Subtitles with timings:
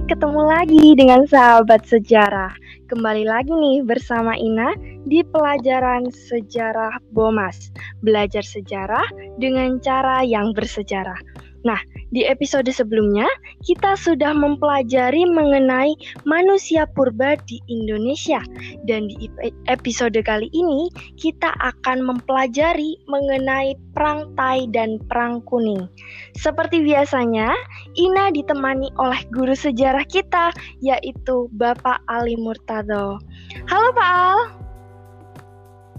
[0.00, 2.56] ketemu lagi dengan sahabat sejarah.
[2.88, 4.72] Kembali lagi nih bersama Ina
[5.04, 7.68] di pelajaran sejarah Bomas.
[8.00, 9.04] Belajar sejarah
[9.36, 11.31] dengan cara yang bersejarah.
[11.62, 11.78] Nah,
[12.10, 13.26] di episode sebelumnya
[13.62, 15.94] kita sudah mempelajari mengenai
[16.26, 18.42] manusia purba di Indonesia
[18.90, 19.30] dan di
[19.70, 25.86] episode kali ini kita akan mempelajari mengenai perang Tai dan perang Kuning.
[26.34, 27.54] Seperti biasanya,
[27.94, 30.50] Ina ditemani oleh guru sejarah kita
[30.82, 33.22] yaitu Bapak Ali Murtado.
[33.70, 34.38] Halo Pak Al.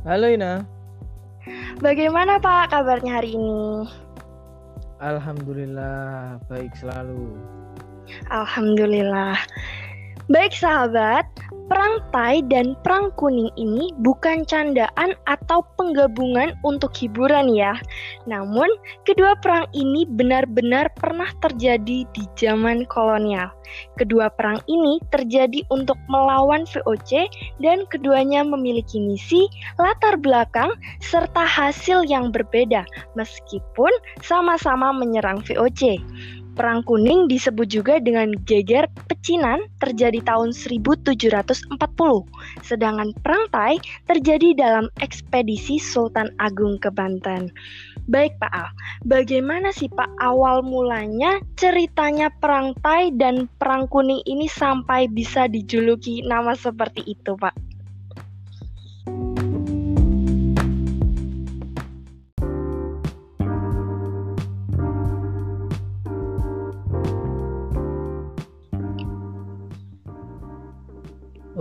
[0.04, 0.68] Halo Ina.
[1.80, 4.03] Bagaimana Pak kabarnya hari ini?
[5.04, 7.36] Alhamdulillah baik selalu.
[8.32, 9.36] Alhamdulillah.
[10.32, 11.28] Baik sahabat,
[11.68, 17.76] perang Tai dan perang kuning ini bukan candaan atau penggabungan untuk hiburan ya.
[18.24, 18.72] Namun,
[19.04, 23.52] kedua perang ini benar-benar pernah terjadi di zaman kolonial.
[24.00, 27.28] Kedua perang ini terjadi untuk melawan VOC
[27.60, 30.72] dan keduanya memiliki misi, latar belakang,
[31.04, 32.88] serta hasil yang berbeda
[33.20, 33.92] meskipun
[34.24, 36.00] sama-sama menyerang VOC.
[36.54, 41.82] Perang Kuning disebut juga dengan geger pecinan terjadi tahun 1740,
[42.62, 47.50] sedangkan Perang Tai terjadi dalam ekspedisi Sultan Agung ke Banten.
[48.06, 48.70] Baik Pak Al,
[49.08, 56.22] bagaimana sih Pak awal mulanya ceritanya Perang Tai dan Perang Kuning ini sampai bisa dijuluki
[56.22, 57.56] nama seperti itu Pak?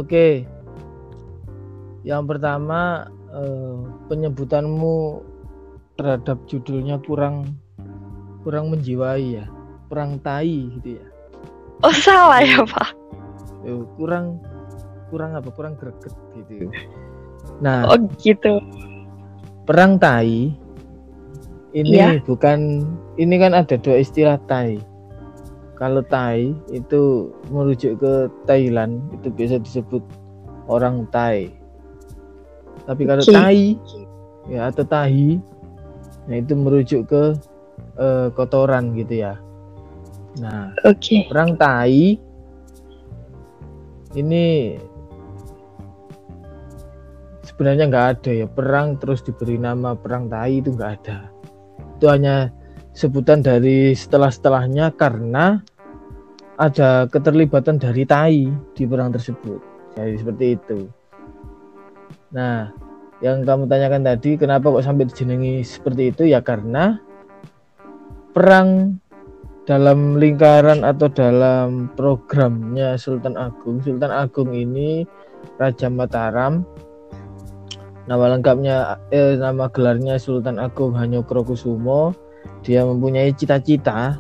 [0.03, 0.43] Oke.
[2.03, 3.79] Yang pertama eh,
[4.11, 5.23] penyebutanmu
[5.95, 7.55] terhadap judulnya kurang
[8.43, 9.47] kurang menjiwai ya.
[9.87, 11.07] Perang tai gitu ya.
[11.87, 12.91] Oh, salah ya, Pak.
[13.63, 14.43] Eh, kurang
[15.15, 15.49] kurang apa?
[15.55, 16.67] Kurang greget gitu.
[17.63, 18.59] Nah, oh gitu.
[19.63, 20.51] Perang tai
[21.73, 22.21] ini ya.
[22.23, 22.85] bukan
[23.17, 24.77] ini kan ada dua istilah tai
[25.83, 29.99] kalau Thai itu merujuk ke Thailand itu biasa disebut
[30.71, 31.51] orang Thai
[32.87, 33.35] tapi kalau okay.
[33.35, 33.61] Thai
[34.47, 35.43] ya atau Tahi
[36.31, 37.35] nah itu merujuk ke
[37.99, 39.35] uh, kotoran gitu ya
[40.39, 41.27] nah okay.
[41.27, 42.15] perang Thai
[44.15, 44.79] ini
[47.43, 51.27] sebenarnya nggak ada ya perang terus diberi nama perang Thai itu nggak ada
[51.99, 52.55] itu hanya
[52.95, 55.59] sebutan dari setelah-setelahnya karena
[56.63, 58.39] ada keterlibatan dari Tai
[58.79, 59.59] di perang tersebut.
[59.99, 60.79] Jadi seperti itu.
[62.31, 62.71] Nah,
[63.19, 66.23] yang kamu tanyakan tadi, kenapa kok sampai dijenengi seperti itu?
[66.31, 67.03] Ya karena
[68.31, 69.03] perang
[69.67, 73.83] dalam lingkaran atau dalam programnya Sultan Agung.
[73.83, 75.03] Sultan Agung ini
[75.59, 76.63] Raja Mataram.
[78.07, 82.15] Nama lengkapnya, eh, nama gelarnya Sultan Agung Hanyokrokusumo.
[82.67, 84.19] Dia mempunyai cita-cita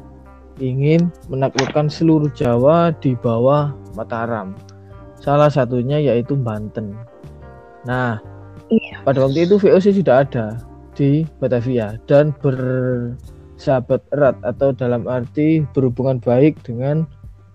[0.61, 4.53] ingin menaklukkan seluruh Jawa di bawah Mataram.
[5.17, 6.99] Salah satunya yaitu Banten.
[7.87, 8.19] Nah,
[8.69, 9.01] iya.
[9.07, 10.59] pada waktu itu VOC sudah ada
[10.93, 17.07] di Batavia dan bersahabat erat atau dalam arti berhubungan baik dengan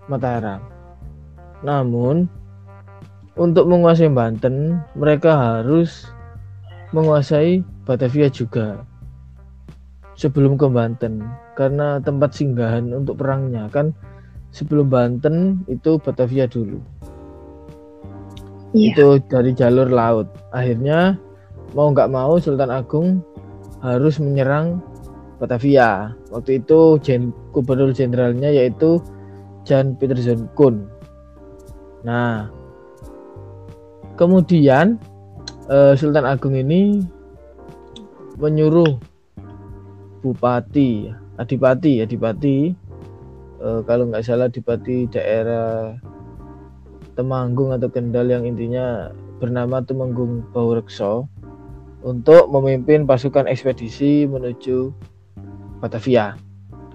[0.08, 0.64] Mataram.
[1.62, 2.32] Namun,
[3.38, 6.10] untuk menguasai Banten, mereka harus
[6.96, 8.82] menguasai Batavia juga
[10.18, 13.98] sebelum ke Banten karena tempat singgahan untuk perangnya kan?
[14.54, 16.78] Sebelum Banten itu Batavia dulu.
[18.76, 18.94] Yeah.
[18.94, 20.28] itu dari jalur laut.
[20.54, 21.18] Akhirnya
[21.74, 23.26] mau nggak mau Sultan Agung
[23.82, 24.84] harus menyerang
[25.42, 26.14] Batavia.
[26.30, 29.02] Waktu itu Jen, gubernur jenderalnya yaitu
[29.66, 30.86] Jan Peterson Kun.
[32.06, 32.54] Nah
[34.20, 35.00] kemudian
[35.72, 37.02] uh, Sultan Agung ini
[38.38, 39.00] menyuruh
[40.22, 42.74] bupati adipati adipati
[43.62, 45.98] e, kalau nggak salah adipati daerah
[47.18, 49.10] Temanggung atau Kendal yang intinya
[49.42, 51.26] bernama Temanggung Baurekso
[52.06, 54.94] untuk memimpin pasukan ekspedisi menuju
[55.82, 56.38] Batavia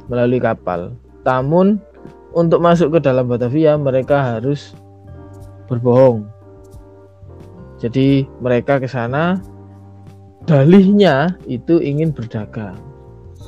[0.06, 0.94] melalui kapal.
[1.26, 1.82] Namun
[2.38, 4.78] untuk masuk ke dalam Batavia mereka harus
[5.66, 6.30] berbohong.
[7.82, 9.42] Jadi mereka ke sana
[10.46, 12.91] dalihnya itu ingin berdagang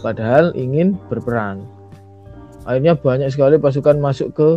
[0.04, 1.64] padahal ingin berperang.
[2.68, 4.48] Akhirnya banyak sekali pasukan masuk ke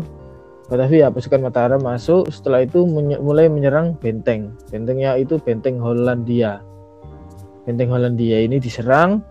[0.67, 2.83] Batavia, pasukan Mataram masuk, setelah itu
[3.23, 4.51] mulai menyerang benteng.
[4.67, 6.59] Bentengnya itu benteng Hollandia.
[7.63, 9.23] Benteng Hollandia ini diserang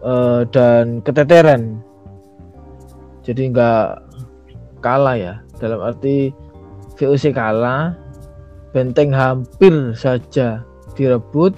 [0.00, 1.84] uh, dan keteteran.
[3.20, 3.84] Jadi nggak
[4.80, 6.32] kalah ya dalam arti
[6.96, 7.94] VOC kalah
[8.72, 10.64] benteng hampir saja
[10.98, 11.54] direbut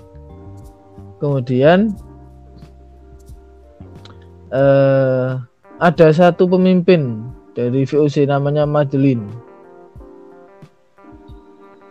[1.23, 1.95] kemudian
[4.53, 5.31] eh,
[5.79, 9.25] ada satu pemimpin dari VOC namanya Madeline.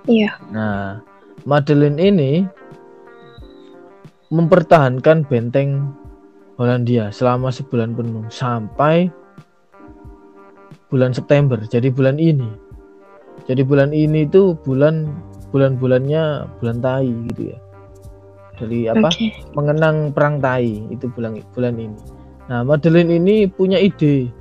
[0.08, 0.36] Iya.
[0.52, 1.00] Nah
[1.48, 2.32] Madeline ini
[4.32, 5.96] mempertahankan benteng
[6.60, 9.10] Hollandia selama sebulan penuh sampai
[10.92, 12.50] bulan September jadi bulan ini.
[13.44, 15.10] Jadi bulan ini itu bulan
[15.52, 17.60] bulan-bulannya bulan tai gitu ya.
[18.54, 19.10] Dari apa?
[19.10, 19.34] Oke.
[19.58, 21.98] mengenang perang tai itu bulan bulan ini
[22.52, 24.32] nah Madeline ini punya ide.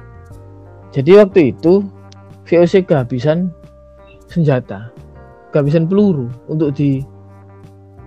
[0.93, 1.87] Jadi waktu itu
[2.44, 3.49] VOC kehabisan
[4.28, 4.93] senjata
[5.52, 7.04] kehabisan peluru untuk di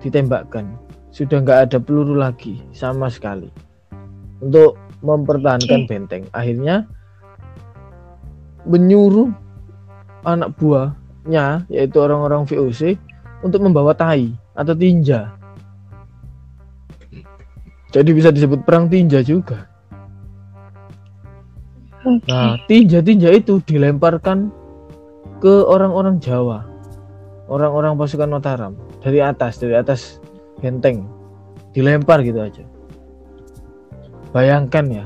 [0.02, 0.66] ditembakkan.
[1.14, 3.48] Sudah nggak ada peluru lagi sama sekali.
[4.44, 5.88] Untuk mempertahankan Oke.
[5.88, 6.24] benteng.
[6.36, 6.90] Akhirnya
[8.68, 9.32] menyuruh
[10.26, 12.98] anak buahnya yaitu orang-orang VOC
[13.46, 15.32] untuk membawa tai atau tinja.
[17.96, 19.75] Jadi bisa disebut perang tinja juga
[22.06, 24.54] Nah, tinja-tinja itu dilemparkan
[25.42, 26.66] ke orang-orang Jawa.
[27.46, 30.22] Orang-orang pasukan Mataram dari atas, dari atas
[30.62, 31.06] benteng.
[31.74, 32.64] Dilempar gitu aja.
[34.34, 35.06] Bayangkan ya,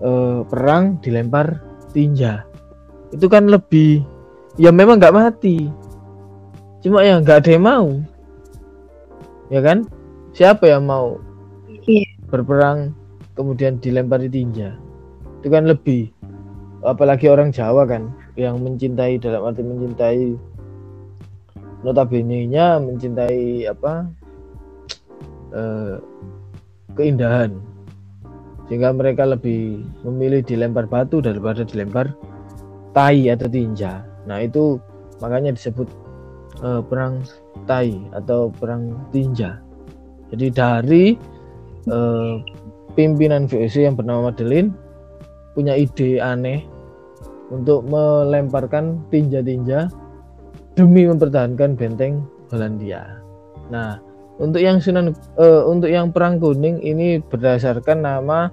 [0.00, 1.60] eh, perang dilempar
[1.92, 2.44] tinja.
[3.12, 4.02] Itu kan lebih
[4.56, 5.68] ya memang nggak mati.
[6.80, 7.88] Cuma ya nggak ada yang mau.
[9.52, 9.86] Ya kan?
[10.32, 11.16] Siapa yang mau
[11.86, 12.08] Iya.
[12.28, 12.92] berperang
[13.38, 14.74] kemudian dilempari tinja?
[15.40, 16.10] Itu kan lebih
[16.86, 20.38] apalagi orang Jawa kan yang mencintai dalam arti mencintai
[21.82, 24.06] notabene-nya mencintai apa
[25.52, 25.94] eh,
[26.94, 27.58] keindahan.
[28.66, 32.10] Sehingga mereka lebih memilih dilempar batu daripada dilempar
[32.90, 34.02] tai atau tinja.
[34.26, 34.78] Nah itu
[35.18, 35.86] makanya disebut
[36.62, 37.22] eh, perang
[37.66, 39.58] tai atau perang tinja.
[40.30, 41.04] Jadi dari
[41.86, 42.34] eh,
[42.98, 44.74] pimpinan VOC yang bernama Madeline
[45.54, 46.75] punya ide aneh
[47.50, 49.90] untuk melemparkan tinja-tinja
[50.74, 53.22] demi mempertahankan benteng Hollandia.
[53.72, 53.98] Nah,
[54.36, 58.52] untuk yang Sunan eh, untuk yang perang kuning ini berdasarkan nama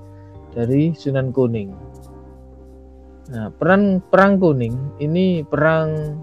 [0.55, 1.73] dari Sunan Kuning.
[3.33, 6.19] Nah, perang perang kuning ini perang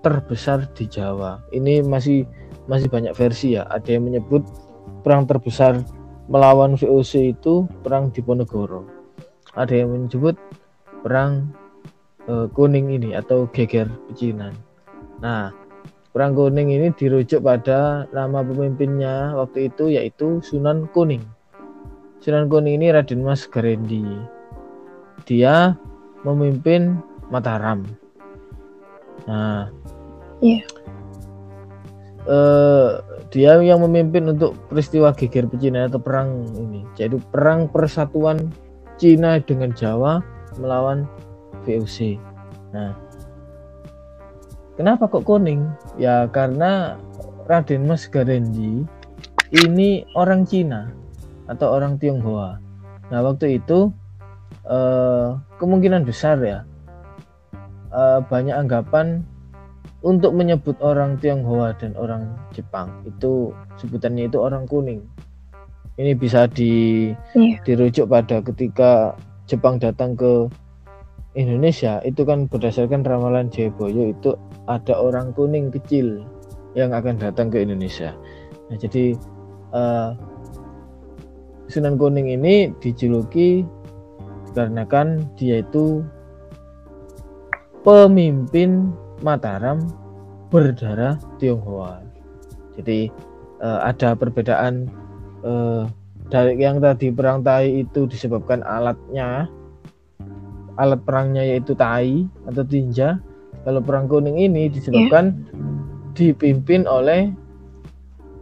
[0.00, 1.40] terbesar di Jawa.
[1.52, 2.24] Ini masih
[2.66, 3.68] masih banyak versi ya.
[3.68, 4.42] Ada yang menyebut
[5.04, 5.80] perang terbesar
[6.30, 8.88] melawan VOC itu perang Diponegoro.
[9.54, 10.38] Ada yang menyebut
[11.02, 11.52] perang
[12.28, 14.52] eh, kuning ini atau geger pecinan.
[15.20, 15.52] Nah,
[16.10, 21.22] perang kuning ini dirujuk pada nama pemimpinnya waktu itu yaitu Sunan Kuning.
[22.20, 24.04] Sunan Kuning ini Raden Mas Garendi.
[25.24, 25.76] Dia
[26.26, 27.00] memimpin
[27.32, 27.86] Mataram.
[29.24, 29.70] Nah,
[30.40, 30.64] Iya.
[32.28, 32.90] eh,
[33.30, 36.82] dia yang memimpin untuk peristiwa geger pecinan atau perang ini.
[36.98, 38.50] Jadi perang persatuan
[39.00, 40.20] Cina dengan Jawa
[40.60, 41.08] melawan
[41.66, 42.16] VOC.
[42.70, 42.94] Nah,
[44.76, 45.66] kenapa kok kuning?
[45.98, 46.96] Ya karena
[47.50, 48.86] Raden Mas Garendi
[49.50, 50.94] ini orang Cina
[51.50, 52.62] atau orang Tionghoa.
[53.10, 53.90] Nah waktu itu
[54.70, 56.62] eh, kemungkinan besar ya
[57.90, 59.26] eh, banyak anggapan
[60.00, 65.02] untuk menyebut orang Tionghoa dan orang Jepang itu sebutannya itu orang kuning.
[66.00, 67.60] Ini bisa di Iya.
[67.66, 69.12] dirujuk pada ketika
[69.44, 70.46] Jepang datang ke
[71.38, 74.34] Indonesia itu kan berdasarkan ramalan Jayabaya itu
[74.66, 76.26] ada orang kuning kecil
[76.74, 78.14] yang akan datang ke Indonesia.
[78.70, 79.14] Nah, jadi
[79.74, 80.10] eh,
[81.70, 83.62] Sunan Kuning ini dijuluki
[84.50, 86.02] dikarenakan dia itu
[87.86, 88.90] pemimpin
[89.22, 89.86] Mataram
[90.50, 92.02] berdarah Tionghoa.
[92.74, 93.06] Jadi
[93.62, 94.90] eh, ada perbedaan
[95.46, 95.82] eh,
[96.26, 99.46] dari yang tadi perang Tai itu disebabkan alatnya
[100.78, 103.18] alat perangnya yaitu tai atau tinja.
[103.66, 105.44] Kalau perang kuning ini disebabkan
[106.14, 107.32] dipimpin oleh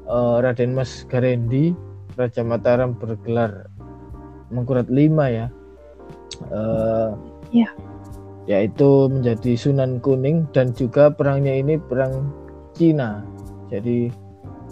[0.07, 1.73] eh, Raden Mas Garendi,
[2.19, 3.71] Raja Mataram bergelar
[4.49, 5.47] Mangkurat lima ya.
[6.49, 7.11] Eh,
[7.53, 7.69] Iya.
[8.49, 12.33] Yaitu menjadi Sunan Kuning dan juga perangnya ini perang
[12.73, 13.25] Cina.
[13.69, 14.09] Jadi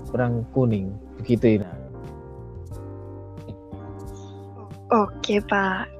[0.08, 1.72] perang kuning begitu Ina.
[4.88, 5.95] Oke, Pak.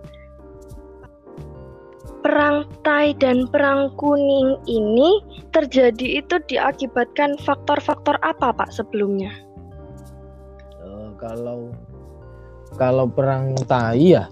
[2.27, 5.23] Perang Tai dan Perang Kuning ini
[5.55, 9.31] terjadi itu diakibatkan faktor-faktor apa, Pak, sebelumnya?
[10.83, 11.71] Eh, kalau
[12.75, 14.27] kalau perang Tai ya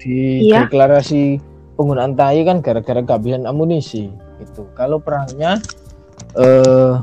[0.00, 0.64] di Iya.
[0.64, 1.44] deklarasi
[1.76, 4.08] penggunaan tai kan gara-gara kehabisan amunisi
[4.40, 5.60] itu kalau perangnya
[6.38, 6.94] eh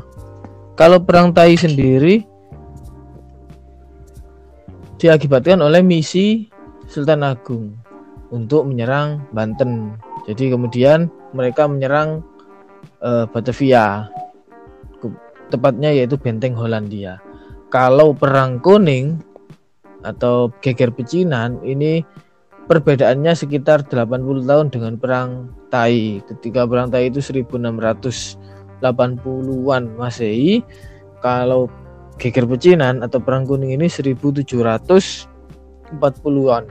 [0.74, 2.26] kalau perang tai sendiri
[4.98, 6.50] diakibatkan oleh misi
[6.88, 7.76] Sultan Agung
[8.30, 12.26] untuk menyerang Banten jadi kemudian mereka menyerang
[13.04, 14.10] eh, Batavia
[15.54, 17.22] tepatnya yaitu benteng Hollandia
[17.70, 19.22] kalau perang kuning
[20.06, 22.06] atau geger pecinan ini
[22.66, 26.22] perbedaannya sekitar 80 tahun dengan perang Tai.
[26.26, 30.64] Ketika perang Tai itu 1680-an Masehi,
[31.22, 31.70] kalau
[32.18, 36.66] geger pecinan atau perang kuning ini 1740-an.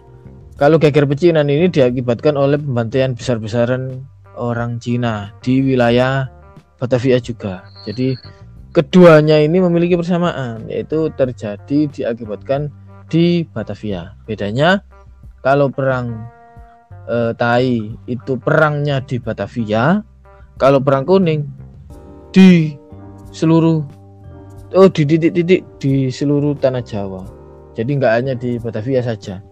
[0.56, 4.08] kalau geger pecinan ini diakibatkan oleh pembantaian besar-besaran
[4.40, 6.28] orang Cina di wilayah
[6.80, 7.68] Batavia juga.
[7.88, 8.16] Jadi
[8.76, 12.68] keduanya ini memiliki persamaan yaitu terjadi diakibatkan
[13.08, 14.20] di Batavia.
[14.28, 14.84] Bedanya
[15.40, 16.28] kalau perang
[17.10, 17.70] eh, Tai
[18.06, 20.02] itu perangnya di Batavia,
[20.56, 21.46] kalau perang kuning
[22.32, 22.76] di
[23.32, 23.84] seluruh
[24.76, 27.24] oh di titik-titik di seluruh tanah Jawa.
[27.76, 29.44] Jadi nggak hanya di Batavia saja.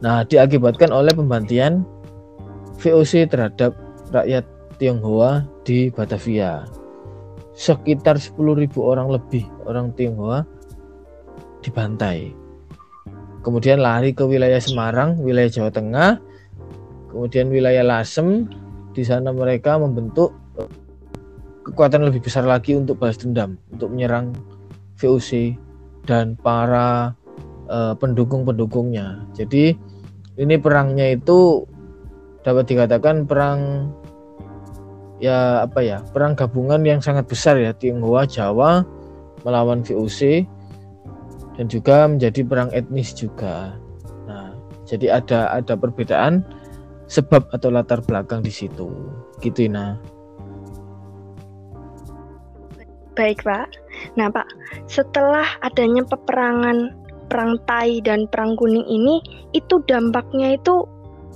[0.00, 1.84] Nah, diakibatkan oleh pembantian
[2.80, 3.72] VOC terhadap
[4.12, 4.44] rakyat
[4.76, 6.68] Tionghoa di Batavia.
[7.56, 10.44] Sekitar 10.000 orang lebih orang Tionghoa
[11.64, 12.45] dibantai.
[13.46, 16.18] Kemudian lari ke wilayah Semarang, wilayah Jawa Tengah,
[17.14, 18.50] kemudian wilayah Lasem.
[18.90, 20.66] Di sana mereka membentuk eh,
[21.62, 24.34] kekuatan lebih besar lagi untuk balas dendam, untuk menyerang
[24.98, 25.54] VOC
[26.10, 27.14] dan para
[27.70, 29.26] uh, pendukung-pendukungnya.
[29.36, 29.76] Jadi
[30.38, 31.66] ini perangnya itu
[32.42, 33.90] dapat dikatakan perang
[35.18, 38.86] ya apa ya perang gabungan yang sangat besar ya Tionghoa Jawa
[39.42, 40.46] melawan VOC
[41.56, 43.76] dan juga menjadi perang etnis juga.
[44.28, 44.52] Nah,
[44.84, 46.44] jadi ada ada perbedaan
[47.08, 48.88] sebab atau latar belakang di situ.
[49.40, 49.96] Gitu nah.
[53.16, 53.72] Baik, Pak.
[54.20, 54.44] Nah, Pak,
[54.92, 56.92] setelah adanya peperangan
[57.32, 59.24] perang Tai dan perang Kuning ini,
[59.56, 60.84] itu dampaknya itu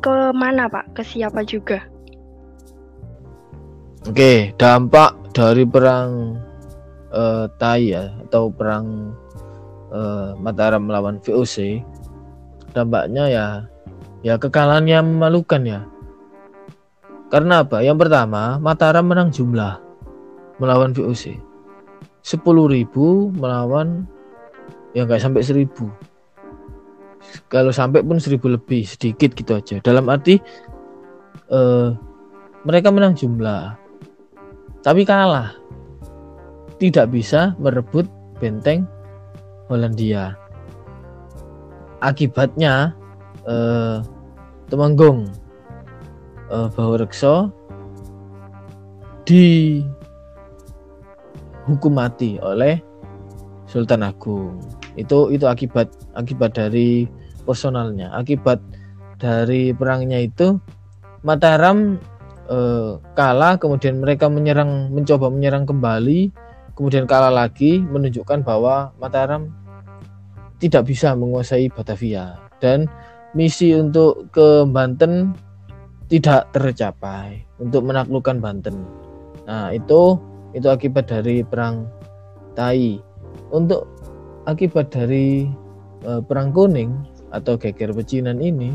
[0.05, 0.93] ke mana Pak?
[0.93, 1.81] Ke siapa juga?
[4.05, 6.37] Oke, dampak dari perang
[7.12, 9.17] uh, Tai ya atau perang
[9.90, 11.82] uh, Mataram melawan VOC
[12.70, 13.47] dampaknya ya
[14.23, 15.80] ya kekalahan yang memalukan ya.
[17.30, 17.78] Karena apa?
[17.82, 19.78] Yang pertama, Mataram menang jumlah
[20.59, 21.38] melawan VOC.
[22.20, 22.44] 10.000
[23.32, 24.04] melawan
[24.92, 25.66] ya nggak sampai 1000
[27.49, 30.37] kalau sampai pun seribu lebih sedikit gitu aja dalam arti
[31.52, 31.94] uh,
[32.66, 33.78] mereka menang jumlah
[34.82, 35.54] tapi kalah
[36.80, 38.09] tidak bisa merebut
[38.40, 38.88] benteng
[39.71, 40.35] Hollandia.
[42.03, 42.93] Akibatnya
[43.47, 44.03] uh,
[44.67, 45.31] Temanggung
[46.50, 47.55] uh, Rekso
[49.23, 49.79] di
[51.71, 52.83] hukum mati oleh
[53.71, 54.59] Sultan Agung.
[54.99, 55.87] Itu itu akibat
[56.19, 57.07] akibat dari
[57.47, 58.11] personalnya.
[58.11, 58.59] Akibat
[59.21, 60.59] dari perangnya itu
[61.21, 62.00] Mataram
[62.49, 66.33] eh, kalah kemudian mereka menyerang mencoba menyerang kembali
[66.73, 69.53] kemudian kalah lagi menunjukkan bahwa Mataram
[70.61, 72.87] tidak bisa menguasai Batavia dan
[73.33, 75.33] misi untuk ke Banten
[76.12, 78.85] tidak tercapai untuk menaklukkan Banten.
[79.49, 80.21] Nah, itu
[80.52, 81.87] itu akibat dari perang
[82.59, 82.99] Tai.
[83.50, 83.87] Untuk
[84.47, 85.47] akibat dari
[86.05, 86.93] uh, perang kuning
[87.31, 88.75] atau geger pecinan ini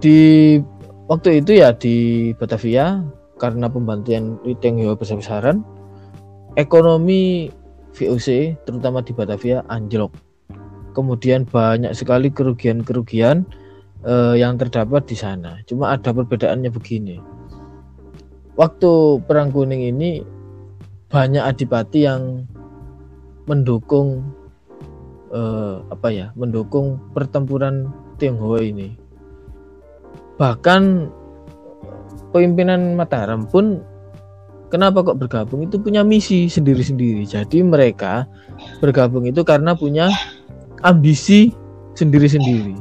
[0.00, 0.60] di
[1.08, 3.00] waktu itu ya di Batavia
[3.40, 5.64] karena pembantian Tionghoa besar-besaran
[6.60, 7.48] ekonomi
[7.96, 10.12] VOC terutama di Batavia anjlok.
[10.92, 13.44] Kemudian banyak sekali kerugian-kerugian
[14.04, 15.60] uh, yang terdapat di sana.
[15.64, 17.16] Cuma ada perbedaannya begini.
[18.56, 20.24] Waktu perang kuning ini
[21.12, 22.48] banyak adipati yang
[23.44, 24.24] mendukung
[25.30, 28.96] uh, apa ya mendukung pertempuran Tionghoa ini.
[30.40, 30.82] Bahkan
[32.32, 33.84] pimpinan Mataram pun
[34.68, 38.26] kenapa kok bergabung itu punya misi sendiri-sendiri jadi mereka
[38.82, 40.10] bergabung itu karena punya
[40.82, 41.54] ambisi
[41.94, 42.76] sendiri-sendiri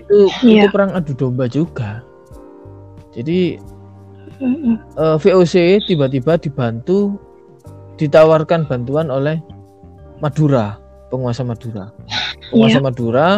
[0.00, 0.64] itu yeah.
[0.64, 2.00] itu perang adu domba juga
[3.16, 3.56] jadi
[4.40, 7.16] uh, eh, VOC tiba-tiba dibantu
[7.96, 9.40] ditawarkan bantuan oleh
[10.20, 11.92] Madura, penguasa Madura.
[12.52, 12.84] Penguasa yeah.
[12.84, 13.28] Madura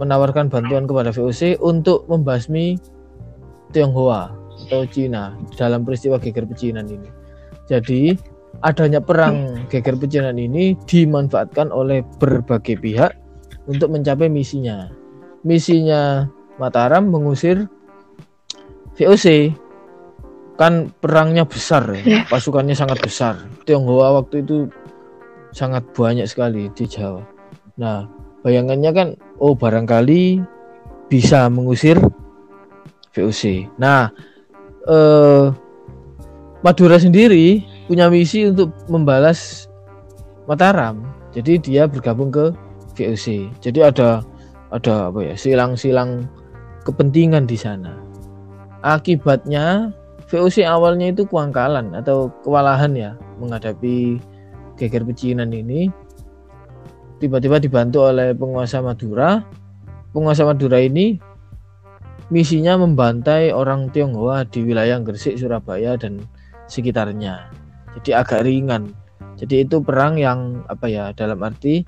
[0.00, 2.80] menawarkan bantuan kepada VOC untuk membasmi
[3.72, 7.10] Tionghoa atau Cina dalam peristiwa geger pecinan ini.
[7.66, 8.14] Jadi
[8.62, 13.12] adanya perang geger pecinan ini dimanfaatkan oleh berbagai pihak
[13.66, 14.92] untuk mencapai misinya.
[15.44, 17.66] Misinya Mataram mengusir
[18.94, 19.50] VOC
[20.54, 23.34] kan perangnya besar ya, pasukannya sangat besar.
[23.66, 24.70] Tionghoa waktu itu
[25.50, 27.26] sangat banyak sekali di Jawa.
[27.74, 28.06] Nah,
[28.46, 29.08] bayangannya kan
[29.42, 30.38] oh barangkali
[31.10, 31.98] bisa mengusir
[33.10, 33.66] VOC.
[33.82, 34.14] Nah,
[34.88, 35.44] eh,
[36.64, 39.68] Madura sendiri punya misi untuk membalas
[40.44, 41.00] Mataram.
[41.32, 42.52] Jadi dia bergabung ke
[42.96, 43.48] VOC.
[43.64, 44.20] Jadi ada
[44.72, 46.28] ada apa ya silang-silang
[46.84, 47.96] kepentingan di sana.
[48.84, 49.92] Akibatnya
[50.28, 53.10] VOC awalnya itu kuangkalan atau kewalahan ya
[53.40, 54.20] menghadapi
[54.76, 55.88] geger pecinan ini.
[57.20, 59.40] Tiba-tiba dibantu oleh penguasa Madura.
[60.12, 61.18] Penguasa Madura ini
[62.32, 66.24] misinya membantai orang Tionghoa di wilayah Gresik, Surabaya dan
[66.68, 67.48] sekitarnya.
[67.98, 68.92] Jadi agak ringan.
[69.34, 71.84] Jadi itu perang yang apa ya dalam arti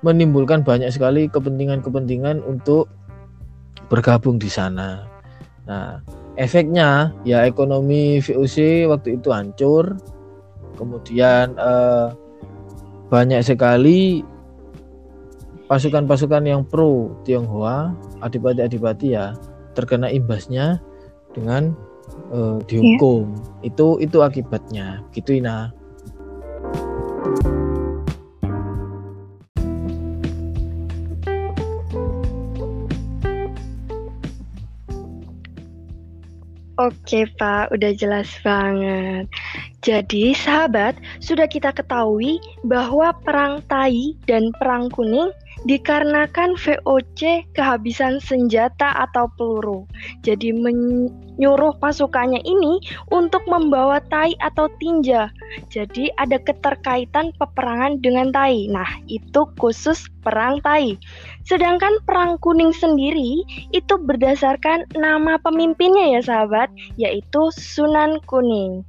[0.00, 2.88] menimbulkan banyak sekali kepentingan-kepentingan untuk
[3.92, 5.04] bergabung di sana.
[5.66, 6.00] Nah,
[6.38, 9.96] efeknya ya ekonomi VOC waktu itu hancur.
[10.76, 12.06] Kemudian eh,
[13.08, 14.20] banyak sekali
[15.66, 17.90] pasukan-pasukan yang pro Tionghoa,
[18.22, 19.34] adipati-adipati ya
[19.74, 20.80] terkena imbasnya
[21.34, 21.74] dengan
[22.30, 23.34] uh, dihukum.
[23.60, 23.74] Yeah.
[23.74, 25.02] Itu itu akibatnya.
[25.12, 25.74] Gitu Ina.
[36.76, 39.32] Oke Pak, udah jelas banget.
[39.80, 40.92] Jadi sahabat,
[41.24, 42.36] sudah kita ketahui
[42.68, 45.32] bahwa perang Tai dan perang kuning
[45.66, 49.82] dikarenakan VOC kehabisan senjata atau peluru.
[50.22, 52.78] Jadi menyuruh pasukannya ini
[53.10, 55.28] untuk membawa tai atau tinja.
[55.74, 58.70] Jadi ada keterkaitan peperangan dengan tai.
[58.70, 60.94] Nah, itu khusus perang tai.
[61.46, 68.82] Sedangkan perang kuning sendiri itu berdasarkan nama pemimpinnya ya sahabat, yaitu Sunan Kuning.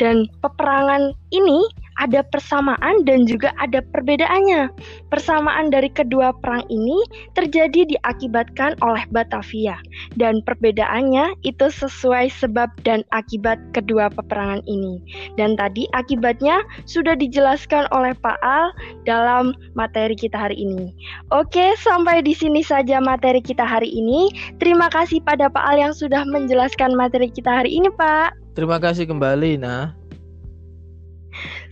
[0.00, 1.64] Dan peperangan ini
[2.00, 4.72] ada persamaan dan juga ada perbedaannya.
[5.12, 6.96] Persamaan dari kedua perang ini
[7.36, 9.76] terjadi diakibatkan oleh Batavia
[10.16, 15.04] dan perbedaannya itu sesuai sebab dan akibat kedua peperangan ini.
[15.36, 18.72] Dan tadi akibatnya sudah dijelaskan oleh Pak Al
[19.04, 20.96] dalam materi kita hari ini.
[21.30, 24.32] Oke, sampai di sini saja materi kita hari ini.
[24.56, 28.32] Terima kasih pada Pak Al yang sudah menjelaskan materi kita hari ini, Pak.
[28.56, 29.99] Terima kasih kembali, Nah.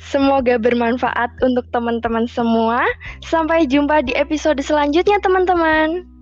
[0.01, 2.83] Semoga bermanfaat untuk teman-teman semua.
[3.25, 6.18] Sampai jumpa di episode selanjutnya, teman-teman.